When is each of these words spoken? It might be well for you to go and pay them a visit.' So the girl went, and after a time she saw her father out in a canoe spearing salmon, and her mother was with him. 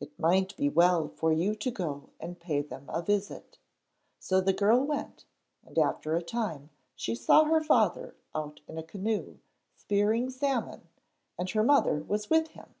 It 0.00 0.18
might 0.18 0.56
be 0.56 0.70
well 0.70 1.06
for 1.06 1.34
you 1.34 1.54
to 1.56 1.70
go 1.70 2.08
and 2.18 2.40
pay 2.40 2.62
them 2.62 2.86
a 2.88 3.02
visit.' 3.02 3.58
So 4.18 4.40
the 4.40 4.54
girl 4.54 4.82
went, 4.82 5.26
and 5.66 5.78
after 5.78 6.16
a 6.16 6.22
time 6.22 6.70
she 6.94 7.14
saw 7.14 7.44
her 7.44 7.62
father 7.62 8.14
out 8.34 8.62
in 8.66 8.78
a 8.78 8.82
canoe 8.82 9.36
spearing 9.74 10.30
salmon, 10.30 10.88
and 11.38 11.50
her 11.50 11.62
mother 11.62 12.02
was 12.08 12.30
with 12.30 12.48
him. 12.52 12.74